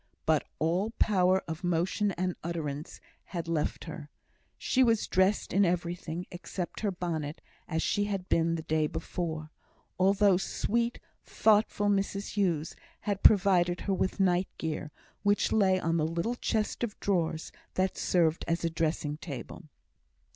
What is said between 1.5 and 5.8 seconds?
motion and utterance had left her. She was dressed in